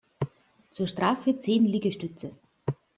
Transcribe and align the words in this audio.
Zur 0.71 0.87
Strafe 0.87 1.37
zehn 1.37 1.63
Liegestütze! 1.65 2.31